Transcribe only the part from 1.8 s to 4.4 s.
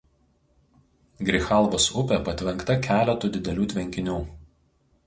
upė patvenkta keletu didelių tvenkinių.